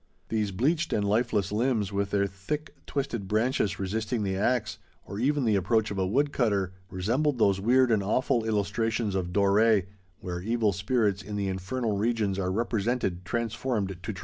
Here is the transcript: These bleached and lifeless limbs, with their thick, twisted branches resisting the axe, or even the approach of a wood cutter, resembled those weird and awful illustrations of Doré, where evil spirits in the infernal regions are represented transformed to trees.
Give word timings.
These 0.29 0.49
bleached 0.51 0.93
and 0.93 1.07
lifeless 1.07 1.51
limbs, 1.51 1.91
with 1.93 2.09
their 2.09 2.25
thick, 2.25 2.73
twisted 2.87 3.27
branches 3.27 3.77
resisting 3.77 4.23
the 4.23 4.35
axe, 4.35 4.79
or 5.05 5.19
even 5.19 5.45
the 5.45 5.55
approach 5.55 5.91
of 5.91 5.99
a 5.99 6.07
wood 6.07 6.33
cutter, 6.33 6.73
resembled 6.89 7.37
those 7.37 7.61
weird 7.61 7.91
and 7.91 8.01
awful 8.01 8.43
illustrations 8.43 9.13
of 9.13 9.27
Doré, 9.31 9.85
where 10.19 10.41
evil 10.41 10.73
spirits 10.73 11.21
in 11.21 11.35
the 11.35 11.49
infernal 11.49 11.95
regions 11.97 12.39
are 12.39 12.51
represented 12.51 13.25
transformed 13.25 13.89
to 14.01 14.13
trees. 14.13 14.19